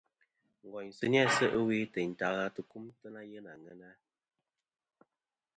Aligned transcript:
Ngòynsɨ 0.67 1.05
ni-æ 1.11 1.23
se' 1.35 1.53
ɨwe 1.59 1.75
tèyn 1.93 2.11
tɨ 2.19 2.25
ka 2.35 2.43
tɨkuŋtɨ 2.55 3.07
na 3.13 3.21
yeyn 3.31 3.47
àŋena. 3.53 3.89